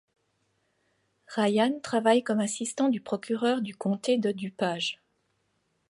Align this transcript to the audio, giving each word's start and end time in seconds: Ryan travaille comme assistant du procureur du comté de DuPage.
Ryan 1.27 1.79
travaille 1.79 2.23
comme 2.23 2.39
assistant 2.39 2.89
du 2.89 3.01
procureur 3.01 3.61
du 3.61 3.75
comté 3.75 4.17
de 4.17 4.31
DuPage. 4.31 4.99